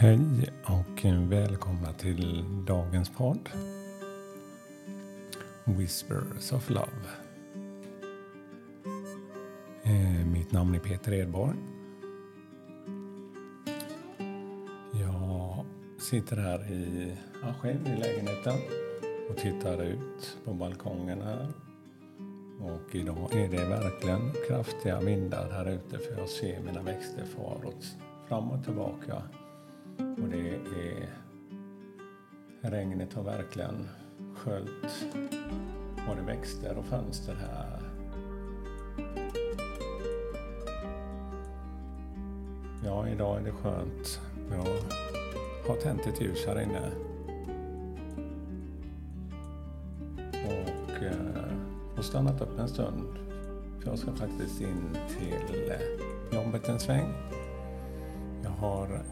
[0.00, 3.48] Hej och välkomna till dagens podd.
[5.64, 7.06] Whispers of Love.
[9.82, 11.56] Eh, mitt namn är Peter Edborg.
[14.92, 15.64] Jag
[15.98, 17.12] sitter här i,
[17.42, 18.58] ja, själv i lägenheten
[19.30, 21.48] och tittar ut på balkongen här.
[22.60, 27.72] Och idag är det verkligen kraftiga vindar här ute för jag ser mina växter fara
[28.28, 29.22] fram och tillbaka
[29.98, 31.08] och det är...
[32.60, 33.88] Regnet har verkligen
[34.34, 35.06] sköljt
[36.06, 37.82] både växter och fönster här.
[42.84, 44.20] Ja, idag är det skönt.
[44.50, 44.64] Jag
[45.68, 46.90] har tänt ett ljus här inne.
[50.46, 51.44] Och eh,
[51.96, 53.18] har stannat upp en stund.
[53.80, 55.72] För jag ska faktiskt in till
[56.32, 57.12] jobbet en sväng.
[58.42, 59.02] Jag har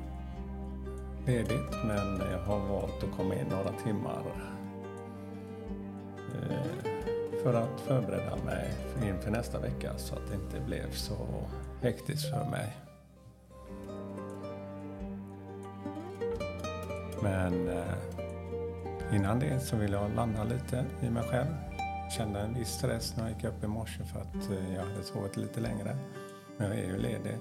[1.27, 4.23] ledigt men jag har valt att komma in några timmar
[6.35, 6.91] eh,
[7.43, 8.71] för att förbereda mig
[9.03, 11.17] inför nästa vecka så att det inte blev så
[11.83, 12.77] hektiskt för mig.
[17.23, 21.55] Men eh, innan det så vill jag landa lite i mig själv.
[22.05, 24.83] Jag kände en viss stress när jag gick upp i morse för att eh, jag
[24.83, 25.97] hade sovit lite längre.
[26.57, 27.39] Men jag är ju ledig.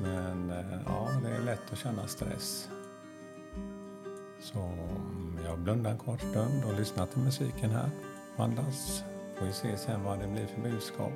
[0.00, 2.68] Men eh, ja, det är lätt att känna stress.
[4.40, 7.90] Så mm, jag blundar en kort stund och lyssnar till musiken här.
[8.36, 9.04] Andas.
[9.38, 11.12] Får vi se sen vad det blir för budskap.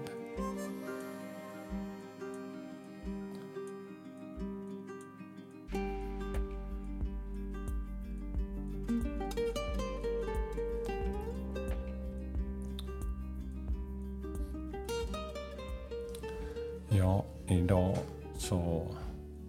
[16.88, 17.98] Ja, idag
[18.36, 18.86] så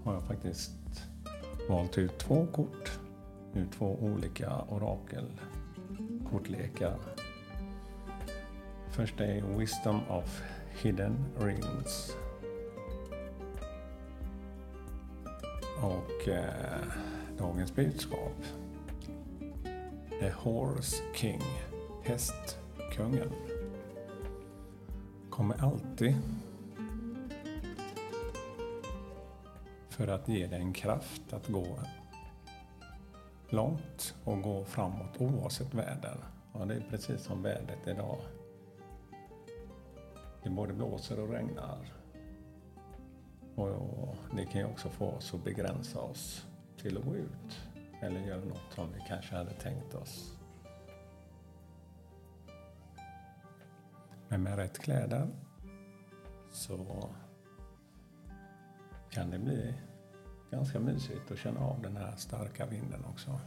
[0.03, 0.71] har jag faktiskt
[1.69, 2.99] valt ut två kort
[3.53, 6.99] ur två olika orakelkortlekar.
[8.89, 10.41] Först är Wisdom of
[10.81, 12.17] Hidden Realms.
[15.81, 16.81] Och eh,
[17.37, 18.43] dagens budskap.
[20.19, 21.41] The Horse King,
[22.03, 23.29] Hästkungen.
[25.29, 26.15] Kommer alltid
[29.93, 31.79] för att ge dig en kraft att gå
[33.49, 36.17] långt och gå framåt oavsett väder.
[36.53, 38.17] Ja, det är precis som vädret idag.
[40.43, 41.93] Det både blåser och regnar.
[43.55, 47.61] Och det kan ju också få oss att begränsa oss till att gå ut
[48.01, 50.37] eller göra något som vi kanske hade tänkt oss.
[54.27, 55.27] Men med rätt kläder
[56.51, 57.07] så
[59.13, 59.73] kan det bli
[60.51, 63.39] ganska mysigt att känna av den här starka vinden också.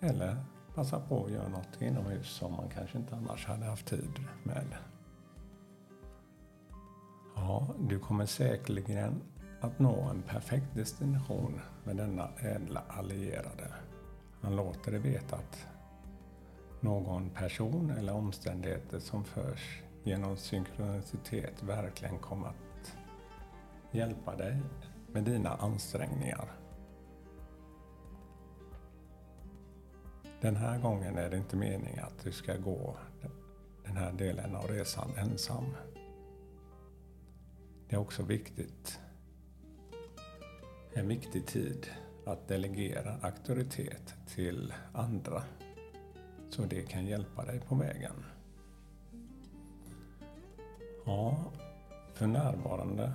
[0.00, 0.36] Eller
[0.74, 4.66] passa på att göra något inomhus som man kanske inte annars hade haft tid med.
[7.36, 9.22] Ja, du kommer säkerligen
[9.60, 13.72] att nå en perfekt destination med denna ädla allierade.
[14.40, 15.66] Han låter dig veta att
[16.80, 22.96] någon person eller omständigheter som förs genom synkronicitet verkligen kommer att
[23.90, 24.62] hjälpa dig
[25.12, 26.52] med dina ansträngningar.
[30.40, 32.96] Den här gången är det inte meningen att du ska gå
[33.84, 35.64] den här delen av resan ensam.
[37.88, 39.00] Det är också viktigt,
[40.92, 41.86] en viktig tid
[42.26, 45.42] att delegera auktoritet till andra
[46.50, 48.35] så det kan hjälpa dig på vägen.
[51.08, 51.36] Ja,
[52.14, 53.12] för närvarande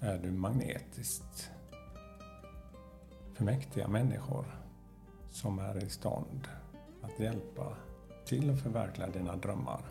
[0.00, 1.50] är du magnetiskt
[3.34, 4.44] för mäktiga människor
[5.30, 6.48] som är i stånd
[7.02, 7.76] att hjälpa
[8.24, 9.84] till att förverkliga dina drömmar.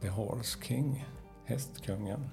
[0.00, 1.06] The Horse King,
[1.44, 2.30] Hästkungen.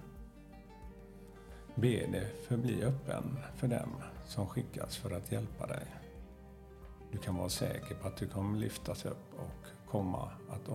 [1.75, 3.89] Be dig förbli öppen för dem
[4.25, 5.85] som skickas för att hjälpa dig.
[7.11, 10.69] Du kan vara säker på att du kommer lyftas upp och komma att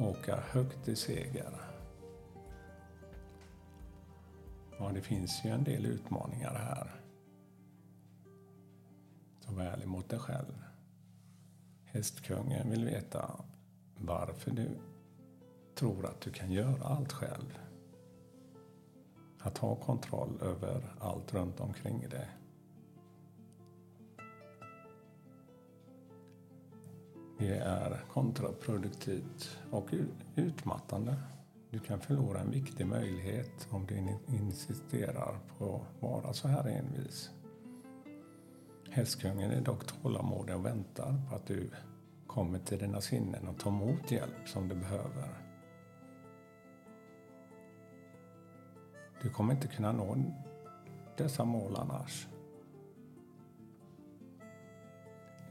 [0.00, 1.52] åka högt i seger.
[4.78, 7.00] Ja, det finns ju en del utmaningar här.
[9.40, 10.64] Så var ärlig mot dig själv.
[11.84, 13.44] Hästkungen vill veta
[13.96, 14.78] varför du
[15.74, 17.58] tror att du kan göra allt själv.
[19.38, 22.28] Att ha kontroll över allt runt omkring dig.
[27.40, 29.88] Det är kontraproduktivt och
[30.36, 31.16] utmattande
[31.70, 33.94] du kan förlora en viktig möjlighet om du
[34.34, 37.30] insisterar på att vara så här envis.
[38.90, 41.70] Hästkungen är dock tålamodig och väntar på att du
[42.26, 45.28] kommer till dina sinnen och tar emot hjälp som du behöver.
[49.22, 50.16] Du kommer inte kunna nå
[51.16, 52.28] dessa mål annars.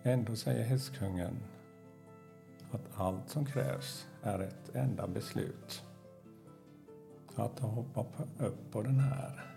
[0.03, 1.37] Ändå säger hästkungen
[2.71, 5.83] att allt som krävs är ett enda beslut.
[7.35, 8.05] Att hoppa
[8.37, 9.55] upp på den här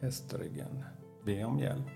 [0.00, 0.84] hästryggen,
[1.24, 1.86] be om hjälp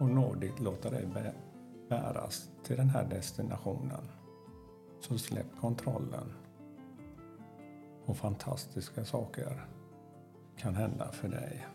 [0.00, 1.06] och nådigt låta dig
[1.88, 4.08] bäras till den här destinationen.
[5.00, 6.32] Så släpp kontrollen
[8.04, 9.66] och fantastiska saker
[10.56, 11.66] kan hända för dig.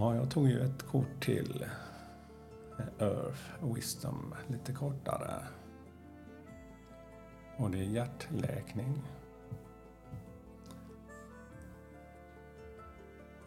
[0.00, 1.64] Ja, jag tog ju ett kort till
[2.78, 5.42] eh, Earth Wisdom lite kortare.
[7.56, 9.02] Och det är hjärtläkning.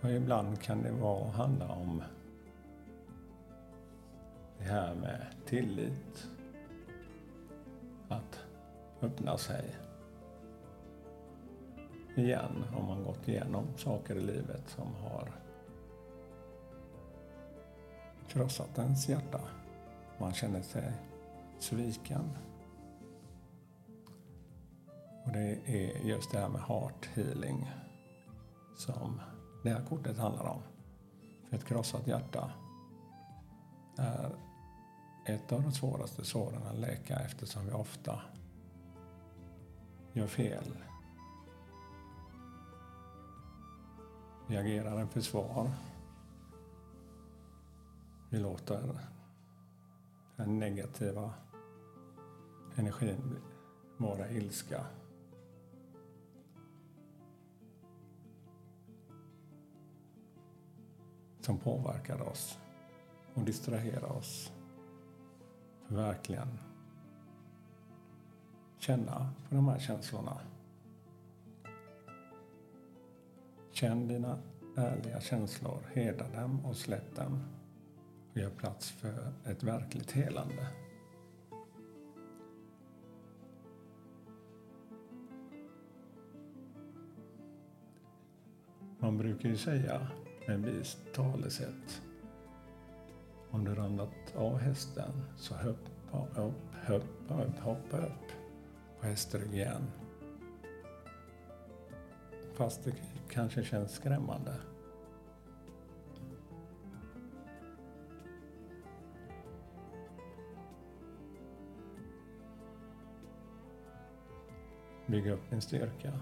[0.01, 2.03] Och ibland kan det vara, handla om
[4.57, 6.27] det här med tillit.
[8.09, 8.39] Att
[9.01, 9.75] öppna sig
[12.15, 15.40] igen om man gått igenom saker i livet som har
[18.31, 19.39] krossat ens hjärta.
[20.17, 20.93] Man känner sig
[21.59, 22.37] sviken.
[25.25, 27.71] Och det är just det här med heart healing
[28.77, 29.21] som
[29.63, 30.61] det här kortet handlar om.
[31.49, 32.51] För ett krossat hjärta
[33.97, 34.35] är
[35.25, 38.19] ett av de svåraste såren att läka eftersom vi ofta
[40.13, 40.77] gör fel.
[44.47, 45.71] Vi agerar en försvar.
[48.31, 48.99] Vi låter
[50.35, 51.33] den negativa
[52.75, 53.37] energin
[53.97, 54.85] vara ilska
[61.39, 62.59] som påverkar oss
[63.33, 64.51] och distraherar oss.
[65.87, 66.59] För verkligen
[68.79, 70.41] känna på de här känslorna.
[73.71, 74.39] Känn dina
[74.77, 77.60] ärliga känslor, hedra dem och släpp dem
[78.31, 80.67] och gör plats för ett verkligt helande.
[88.99, 90.07] Man brukar ju säga
[90.47, 92.01] med vist talesätt.
[93.49, 96.55] Om du ramlat av hästen så hoppa upp,
[96.87, 98.31] hoppa upp, hoppa upp
[98.99, 99.91] på hästrygg igen.
[102.53, 102.93] Fast det
[103.29, 104.53] kanske känns skrämmande.
[115.11, 116.13] Bygga upp din styrka.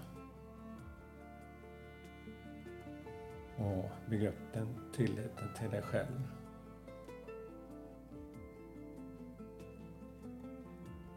[3.59, 6.27] och bygga upp den tilliten till dig själv.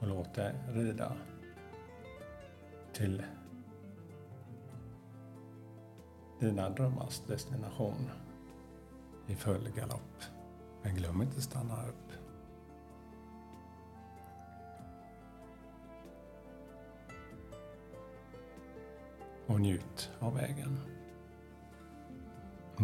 [0.00, 1.16] Och låt dig rida
[2.92, 3.22] till
[6.40, 8.10] dina drömmars destination
[9.26, 10.22] i full galopp.
[10.82, 12.21] Men glöm inte att stanna upp.
[19.52, 20.78] Och njut av vägen.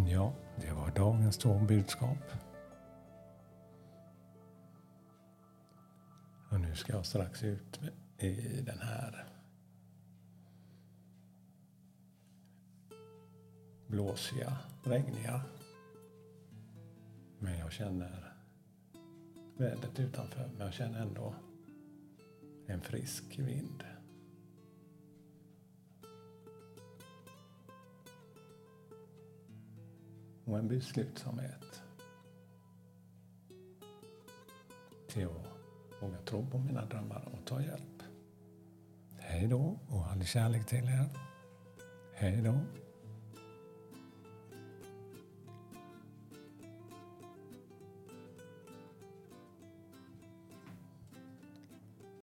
[0.09, 2.33] Ja, det var dagens två budskap.
[6.51, 7.81] Och nu ska jag strax ut
[8.19, 9.27] i den här
[13.87, 15.41] blåsiga, regniga.
[17.39, 18.33] Men jag känner
[19.57, 21.35] vädret utanför, men jag känner ändå
[22.67, 23.85] en frisk vind.
[30.49, 31.83] Och en beslutsamhet
[35.09, 38.02] till att våga tro på mina drömmar och ta hjälp.
[39.19, 41.09] Hej då och all kärlek till er.
[42.14, 42.61] Hej då.